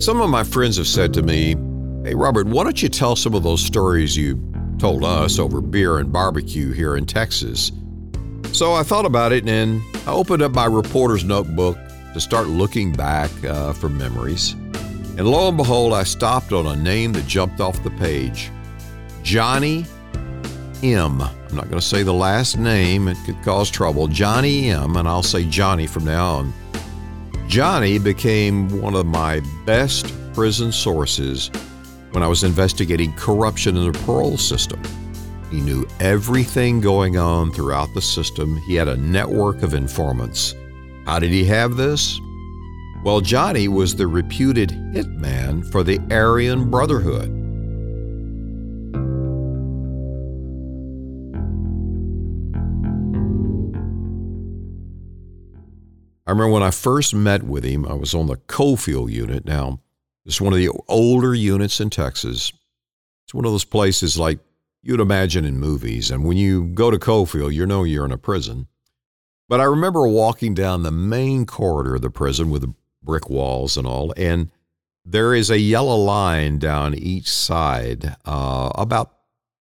[0.00, 1.56] Some of my friends have said to me,
[2.04, 4.40] Hey, Robert, why don't you tell some of those stories you
[4.78, 7.70] told us over beer and barbecue here in Texas?
[8.52, 11.76] So I thought about it and I opened up my reporter's notebook
[12.14, 14.52] to start looking back uh, for memories.
[15.18, 18.50] And lo and behold, I stopped on a name that jumped off the page
[19.22, 19.84] Johnny
[20.82, 21.20] M.
[21.20, 24.08] I'm not going to say the last name, it could cause trouble.
[24.08, 24.96] Johnny M.
[24.96, 26.54] And I'll say Johnny from now on.
[27.50, 31.50] Johnny became one of my best prison sources
[32.12, 34.80] when I was investigating corruption in the parole system.
[35.50, 38.56] He knew everything going on throughout the system.
[38.68, 40.54] He had a network of informants.
[41.06, 42.20] How did he have this?
[43.02, 47.39] Well, Johnny was the reputed hitman for the Aryan Brotherhood.
[56.30, 59.44] I remember when I first met with him, I was on the Coffield unit.
[59.44, 59.80] Now,
[60.24, 62.52] it's one of the older units in Texas.
[63.24, 64.38] It's one of those places like
[64.80, 66.08] you'd imagine in movies.
[66.08, 68.68] And when you go to Coffield, you know you're in a prison.
[69.48, 73.76] But I remember walking down the main corridor of the prison with the brick walls
[73.76, 74.52] and all, and
[75.04, 79.16] there is a yellow line down each side, uh, about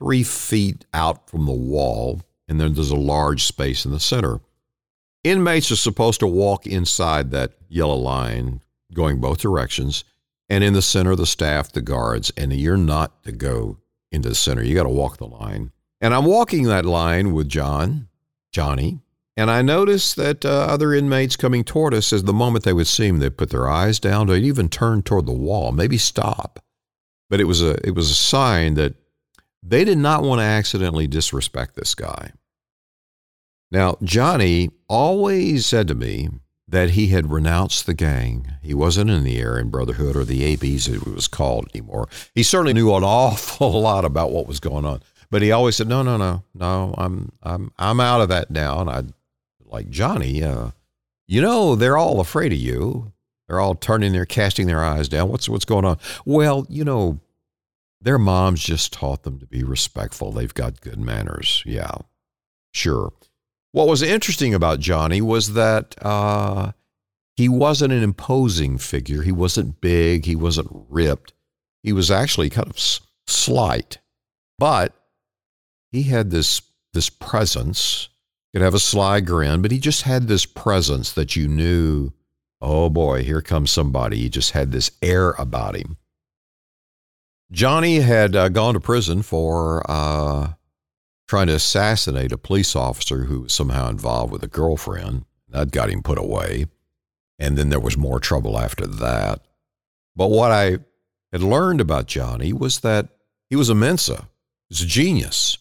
[0.00, 4.40] three feet out from the wall, and then there's a large space in the center.
[5.24, 8.60] Inmates are supposed to walk inside that yellow line,
[8.92, 10.04] going both directions,
[10.48, 13.78] and in the center, the staff, the guards, and you're not to go
[14.10, 14.62] into the center.
[14.62, 15.72] You got to walk the line.
[16.00, 18.08] And I'm walking that line with John,
[18.52, 19.00] Johnny,
[19.36, 22.88] and I noticed that uh, other inmates coming toward us, as the moment they would
[22.88, 26.58] see him, they'd put their eyes down, they'd even turn toward the wall, maybe stop.
[27.30, 28.94] But it was a it was a sign that
[29.62, 32.32] they did not want to accidentally disrespect this guy.
[33.70, 36.30] Now, Johnny always said to me
[36.66, 38.52] that he had renounced the gang.
[38.62, 42.08] He wasn't in the Aryan Brotherhood or the ABs, as it was called anymore.
[42.34, 45.88] He certainly knew an awful lot about what was going on, but he always said,
[45.88, 46.94] "No, no, no, no.
[46.96, 49.02] I'm, I'm, I'm out of that now." And I,
[49.64, 50.70] like Johnny, uh,
[51.26, 53.12] you know, they're all afraid of you.
[53.46, 55.30] They're all turning their, casting their eyes down.
[55.30, 55.98] What's, what's going on?
[56.26, 57.18] Well, you know,
[58.00, 60.32] their moms just taught them to be respectful.
[60.32, 61.62] They've got good manners.
[61.64, 61.92] Yeah,
[62.72, 63.12] sure.
[63.72, 66.72] What was interesting about Johnny was that uh,
[67.36, 69.22] he wasn't an imposing figure.
[69.22, 70.24] He wasn't big.
[70.24, 71.32] He wasn't ripped.
[71.82, 72.78] He was actually kind of
[73.26, 73.98] slight,
[74.58, 74.94] but
[75.92, 76.62] he had this
[76.94, 78.08] this presence.
[78.52, 82.12] He could have a sly grin, but he just had this presence that you knew.
[82.60, 84.16] Oh boy, here comes somebody.
[84.16, 85.96] He just had this air about him.
[87.52, 90.54] Johnny had uh, gone to prison for uh,
[91.28, 95.24] trying to assassinate a police officer who was somehow involved with a girlfriend.
[95.48, 96.66] That got him put away.
[97.38, 99.40] And then there was more trouble after that.
[100.16, 100.78] But what I
[101.30, 103.08] had learned about Johnny was that
[103.48, 104.28] he was a Mensa,
[104.68, 105.58] he was a genius.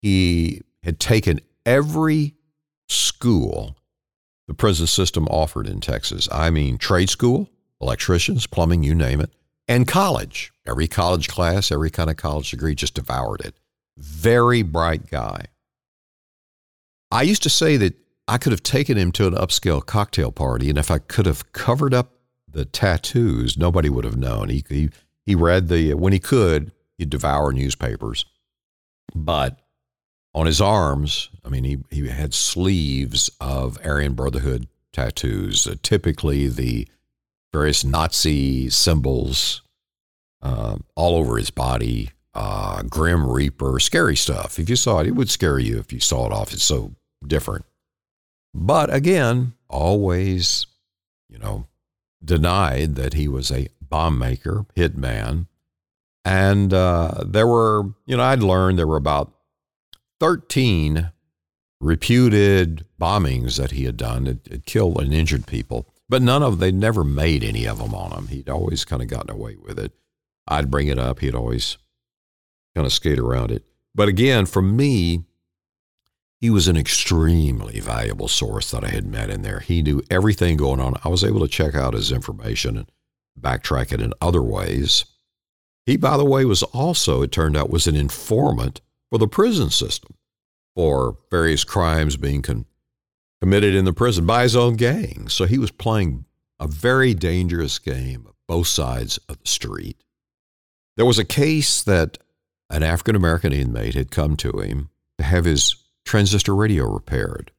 [0.00, 2.34] He had taken every
[2.88, 3.76] school
[4.46, 6.28] the prison system offered in Texas.
[6.30, 7.48] I mean, trade school,
[7.80, 9.30] electricians, plumbing, you name it,
[9.66, 10.52] and college.
[10.66, 13.54] Every college class, every kind of college degree, just devoured it.
[13.96, 15.46] Very bright guy.
[17.10, 17.94] I used to say that
[18.26, 21.52] I could have taken him to an upscale cocktail party, and if I could have
[21.52, 22.12] covered up
[22.50, 24.48] the tattoos, nobody would have known.
[24.48, 24.90] He, he,
[25.26, 28.24] he read the, when he could, he'd devour newspapers.
[29.14, 29.60] But
[30.34, 36.48] on his arms, I mean, he, he had sleeves of Aryan Brotherhood tattoos, uh, typically
[36.48, 36.88] the
[37.52, 39.62] various Nazi symbols
[40.42, 44.58] uh, all over his body uh, Grim Reaper, scary stuff.
[44.58, 46.52] If you saw it, it would scare you if you saw it off.
[46.52, 46.94] It's so
[47.26, 47.64] different.
[48.52, 50.66] But again, always,
[51.28, 51.66] you know,
[52.24, 55.46] denied that he was a bomb maker, hitman.
[56.24, 59.32] And uh, there were, you know, I'd learned there were about
[60.20, 61.10] 13
[61.80, 64.26] reputed bombings that he had done.
[64.26, 67.78] It, it killed and injured people, but none of them they never made any of
[67.78, 68.28] them on him.
[68.28, 69.92] He'd always kind of gotten away with it.
[70.48, 71.20] I'd bring it up.
[71.20, 71.76] He'd always
[72.74, 73.64] kind of skate around it.
[73.94, 75.24] But again, for me,
[76.40, 79.60] he was an extremely valuable source that I had met in there.
[79.60, 80.94] He knew everything going on.
[81.04, 82.90] I was able to check out his information and
[83.40, 85.06] backtrack it in other ways.
[85.86, 88.80] He, by the way, was also, it turned out, was an informant
[89.10, 90.14] for the prison system
[90.74, 92.66] for various crimes being con-
[93.40, 95.28] committed in the prison by his own gang.
[95.28, 96.24] So he was playing
[96.58, 100.02] a very dangerous game of both sides of the street.
[100.96, 102.18] There was a case that
[102.70, 107.50] an African American inmate had come to him to have his transistor radio repaired.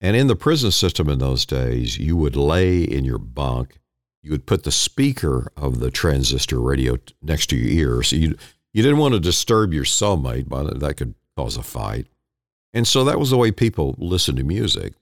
[0.00, 3.78] And in the prison system in those days, you would lay in your bunk
[4.22, 8.02] you would put the speaker of the transistor radio next to your ear.
[8.02, 8.36] So you
[8.72, 12.06] you didn't want to disturb your cellmate, but that could cause a fight.
[12.74, 14.92] And so that was the way people listened to music.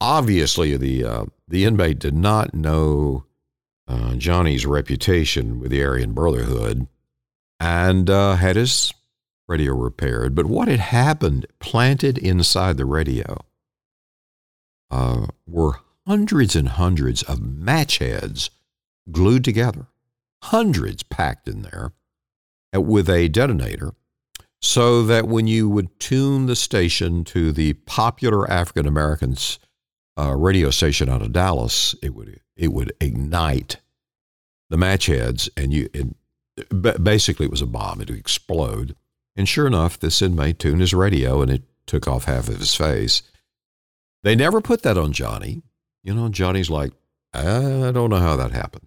[0.00, 3.24] Obviously, the uh, the inmate did not know
[3.88, 6.86] uh, Johnny's reputation with the Aryan Brotherhood,
[7.62, 8.92] and uh, had his
[9.46, 10.34] radio repaired.
[10.34, 13.44] But what had happened, planted inside the radio,
[14.90, 18.50] uh, were hundreds and hundreds of match heads
[19.12, 19.86] glued together,
[20.42, 21.92] hundreds packed in there
[22.74, 23.92] with a detonator,
[24.60, 29.60] so that when you would tune the station to the popular African Americans
[30.18, 33.76] uh, radio station out of Dallas, it would it would ignite
[34.68, 36.08] the match heads, and you it,
[36.70, 38.00] basically it was a bomb.
[38.00, 38.96] It would explode,
[39.36, 42.74] and sure enough, this inmate tuned his radio, and it took off half of his
[42.74, 43.22] face.
[44.22, 45.62] They never put that on Johnny.
[46.02, 46.92] You know, Johnny's like,
[47.34, 48.86] I don't know how that happened.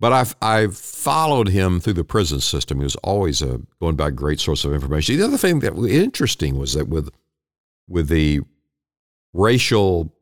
[0.00, 2.78] But I've, I've followed him through the prison system.
[2.78, 5.16] He was always a going back great source of information.
[5.16, 7.10] The other thing that was interesting was that with
[7.88, 8.40] with the
[9.32, 10.12] racial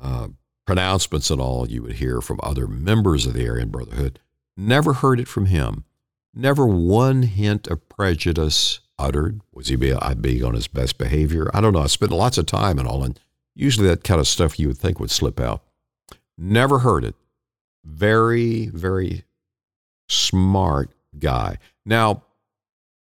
[0.00, 0.28] uh,
[0.66, 4.20] pronouncements and all you would hear from other members of the Aryan Brotherhood,
[4.56, 5.84] never heard it from him.
[6.34, 9.40] Never one hint of prejudice uttered.
[9.52, 11.50] Was he uh, being on his best behavior?
[11.52, 11.82] I don't know.
[11.82, 13.18] I spent lots of time and all, and
[13.54, 15.62] usually that kind of stuff you would think would slip out.
[16.38, 17.14] Never heard it.
[17.84, 19.24] Very, very
[20.08, 21.58] smart guy.
[21.84, 22.22] Now,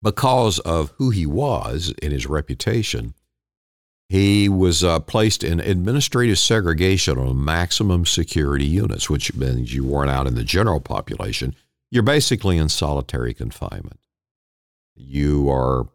[0.03, 3.15] because of who he was and his reputation,
[4.11, 10.11] he was uh, placed in administrative segregation on maximum security units, which means you weren't
[10.11, 11.55] out in the general population.
[11.93, 14.01] You're basically in solitary confinement.
[14.97, 15.87] You are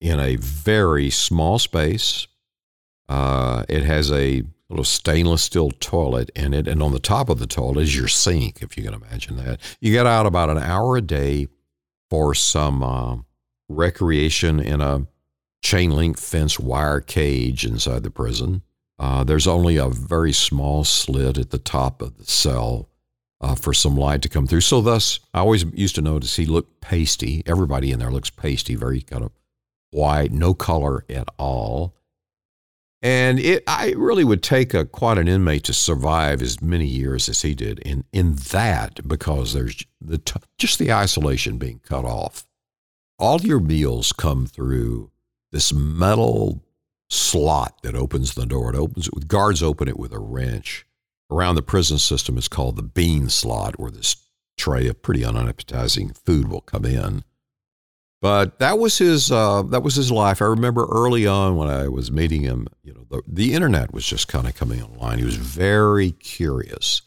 [0.00, 2.26] in a very small space.
[3.06, 7.38] Uh, it has a little stainless steel toilet in it, and on the top of
[7.38, 9.60] the toilet is your sink, if you can imagine that.
[9.78, 11.48] You get out about an hour a day
[12.08, 13.18] for some uh,
[13.68, 15.06] recreation in a
[15.62, 18.62] chain link fence wire cage inside the prison.
[18.98, 22.88] Uh, there's only a very small slit at the top of the cell
[23.40, 24.60] uh, for some light to come through.
[24.60, 27.42] So, thus, I always used to notice he looked pasty.
[27.46, 29.32] Everybody in there looks pasty, very kind of
[29.90, 31.94] white, no color at all.
[33.02, 37.30] And it, I really would take a quite an inmate to survive as many years
[37.30, 42.04] as he did in in that because there's the t- just the isolation being cut
[42.04, 42.44] off.
[43.18, 45.10] All your meals come through
[45.52, 46.64] this metal
[47.08, 48.74] slot that opens the door.
[48.74, 50.86] It opens it with guards open it with a wrench.
[51.30, 54.16] Around the prison system, it's called the bean slot, where this
[54.58, 57.24] tray of pretty unappetizing food will come in.
[58.20, 60.42] But that was his uh, that was his life.
[60.42, 64.04] I remember early on when I was meeting him, you know, the, the internet was
[64.04, 65.18] just kind of coming online.
[65.18, 67.00] He was very curious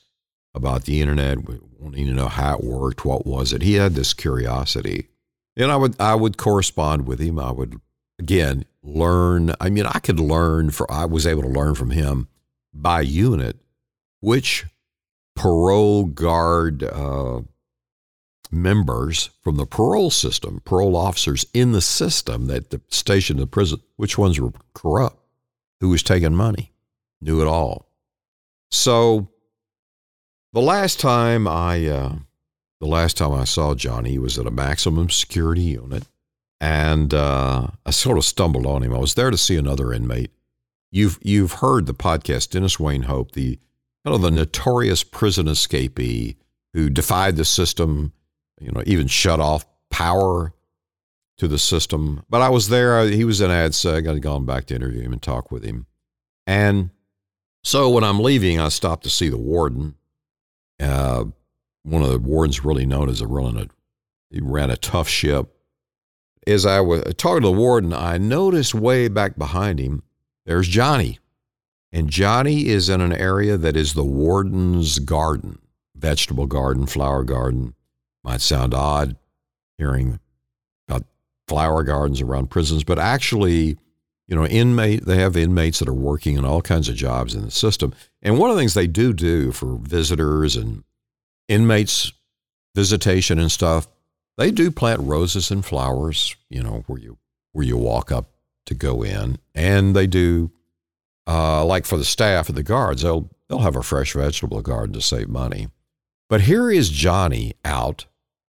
[0.55, 1.37] about the internet,
[1.79, 3.61] wanting to know how it worked, what was it.
[3.61, 5.09] He had this curiosity,
[5.55, 7.37] and I would I would correspond with him.
[7.37, 7.79] I would
[8.19, 9.53] again learn.
[9.59, 12.27] I mean, I could learn for I was able to learn from him
[12.73, 13.57] by unit
[14.19, 14.65] which
[15.35, 17.41] parole guard uh,
[18.51, 23.79] members from the parole system, parole officers in the system that the station the prison,
[23.95, 25.17] which ones were corrupt,
[25.81, 26.71] who was taking money,
[27.21, 27.89] knew it all.
[28.71, 29.27] So
[30.53, 32.15] the last time I, uh,
[32.79, 36.03] the last time I saw Johnny, he was at a maximum security unit,
[36.63, 38.95] and uh, I sort of stumbled on him.
[38.95, 40.31] I was there to see another inmate.
[40.91, 43.59] You've you've heard the podcast, Dennis Wayne Hope, the
[44.05, 46.37] kind of the notorious prison escapee
[46.73, 48.13] who defied the system,
[48.61, 50.53] you know, even shut off power
[51.37, 52.23] to the system.
[52.29, 53.05] But I was there.
[53.07, 54.09] He was in ADSEG.
[54.09, 55.85] I'd gone back to interview him and talk with him.
[56.47, 56.91] And
[57.65, 59.95] so when I'm leaving, I stopped to see the warden.
[60.79, 61.25] Uh,
[61.83, 63.67] one of the wardens really known as a running a,
[64.33, 65.53] he ran a tough ship.
[66.45, 70.03] As I was talking to the warden, I noticed way back behind him,
[70.45, 71.19] there's Johnny.
[71.91, 75.59] And Johnny is in an area that is the warden's garden,
[75.95, 77.75] vegetable garden, flower garden.
[78.23, 79.15] Might sound odd
[79.77, 80.19] hearing
[80.87, 81.03] about
[81.47, 83.77] flower gardens around prisons, but actually,
[84.27, 87.43] you know, inmate they have inmates that are working in all kinds of jobs in
[87.43, 87.93] the system.
[88.21, 90.83] And one of the things they do do for visitors and
[91.47, 92.11] inmates
[92.75, 93.87] visitation and stuff,
[94.37, 97.17] they do plant roses and flowers, you know, where you
[97.51, 98.31] where you walk up
[98.65, 100.51] to go in, and they do
[101.27, 104.93] uh, like for the staff and the guards, they'll they'll have a fresh vegetable garden
[104.93, 105.67] to save money.
[106.29, 108.05] But here is Johnny out.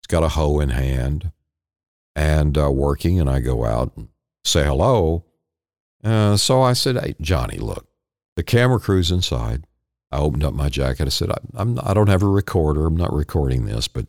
[0.00, 1.32] He's got a hoe in hand
[2.14, 4.08] and uh, working, and I go out and
[4.44, 5.24] say hello.
[6.02, 7.86] Uh, so I said, "Hey, Johnny, look,
[8.36, 9.66] the camera crew's inside.
[10.12, 11.06] I opened up my jacket.
[11.06, 12.86] I said, I, I'm, I don't have a recorder.
[12.86, 14.06] I'm not recording this, but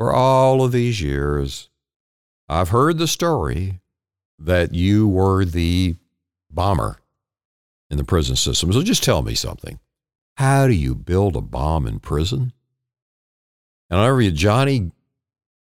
[0.00, 1.68] for all of these years,
[2.48, 3.82] I've heard the story
[4.38, 5.96] that you were the
[6.50, 7.00] bomber
[7.90, 8.72] in the prison system.
[8.72, 9.78] So just tell me something.
[10.38, 12.54] How do you build a bomb in prison?
[13.90, 14.90] And I remember Johnny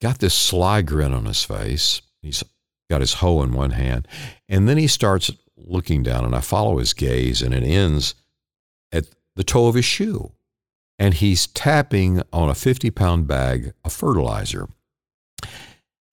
[0.03, 2.03] got this sly grin on his face.
[2.22, 2.44] He's
[2.91, 4.08] got his hoe in one hand.
[4.48, 8.13] And then he starts looking down, and I follow his gaze, and it ends
[8.91, 10.32] at the toe of his shoe.
[11.00, 14.68] And he's tapping on a 50 pound bag of fertilizer.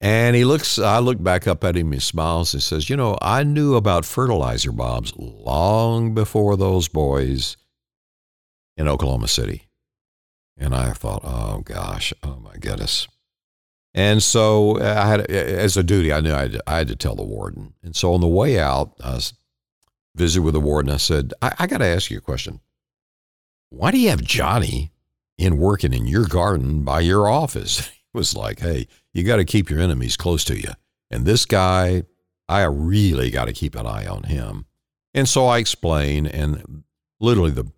[0.01, 3.17] And he looks, I look back up at him, he smiles, and says, You know,
[3.21, 7.57] I knew about fertilizer bombs long before those boys
[8.77, 9.63] in Oklahoma City.
[10.57, 13.07] And I thought, Oh gosh, oh my goodness.
[13.95, 16.87] And so uh, I had, as a duty, I knew I had, to, I had
[16.89, 17.73] to tell the warden.
[17.81, 19.33] And so on the way out, I was
[20.15, 20.91] visiting with the warden.
[20.91, 22.59] I said, I, I got to ask you a question.
[23.69, 24.91] Why do you have Johnny
[25.37, 27.91] in working in your garden by your office?
[28.13, 30.69] He was like, hey, you got to keep your enemies close to you.
[31.11, 32.03] And this guy,
[32.47, 34.67] I really got to keep an eye on him.
[35.13, 36.83] And so I explained, and
[37.19, 37.71] literally the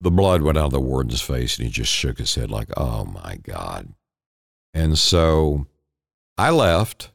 [0.00, 2.68] the blood went out of the warden's face, and he just shook his head like,
[2.76, 3.92] "Oh my God."
[4.72, 5.66] And so
[6.36, 7.10] I left.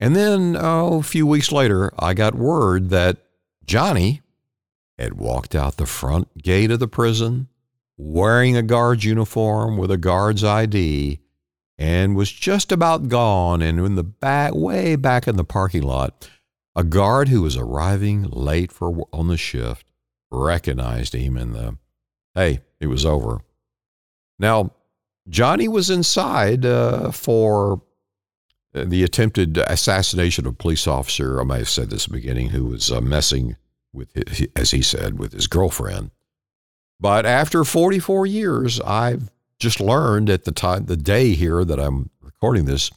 [0.00, 3.18] And then oh, a few weeks later, I got word that
[3.66, 4.21] Johnny
[4.98, 7.48] had walked out the front gate of the prison
[7.96, 11.20] wearing a guard's uniform with a guard's ID
[11.78, 13.62] and was just about gone.
[13.62, 16.28] And in the back, way back in the parking lot,
[16.74, 19.86] a guard who was arriving late for on the shift
[20.30, 21.76] recognized him and the
[22.34, 23.40] hey, it was over.
[24.38, 24.72] Now,
[25.28, 27.82] Johnny was inside uh, for
[28.72, 31.40] the attempted assassination of a police officer.
[31.40, 33.56] I may have said this at the beginning, who was uh, messing
[33.92, 36.10] with, his, as he said, with his girlfriend.
[37.00, 42.10] But after 44 years, I've just learned at the time, the day here that I'm
[42.20, 42.90] recording this,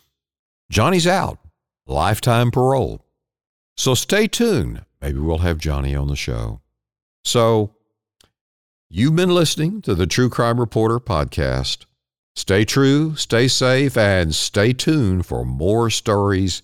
[0.70, 1.40] Johnny's out,
[1.86, 3.06] lifetime parole.
[3.78, 4.86] So stay tuned.
[5.02, 6.62] Maybe we'll have Johnny on the show.
[7.24, 7.76] So
[8.90, 11.86] you've been listening to the True Crime Reporter podcast.
[12.36, 16.62] Stay true, stay safe, and stay tuned for more stories,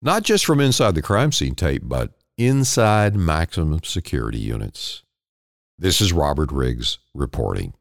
[0.00, 5.02] not just from inside the crime scene tape, but inside maximum security units.
[5.78, 7.74] This is Robert Riggs reporting.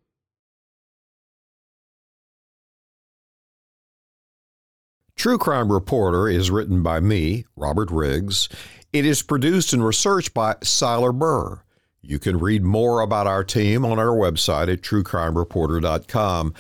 [5.16, 8.50] True Crime Reporter is written by me, Robert Riggs.
[8.92, 11.62] It is produced and researched by Siler Burr.
[12.02, 16.54] You can read more about our team on our website at truecrimereporter.com.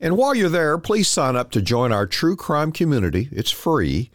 [0.00, 3.28] And while you're there, please sign up to join our true crime community.
[3.32, 4.10] It's free.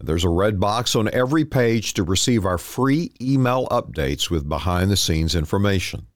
[0.00, 4.90] There's a red box on every page to receive our free email updates with behind
[4.90, 6.06] the scenes information.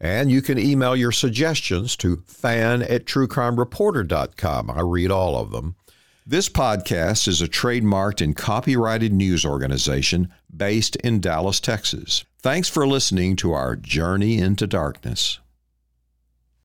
[0.00, 4.70] And you can email your suggestions to fan at truecrimereporter.com.
[4.70, 5.76] I read all of them.
[6.26, 12.24] This podcast is a trademarked and copyrighted news organization based in Dallas, Texas.
[12.40, 15.38] Thanks for listening to our Journey into Darkness.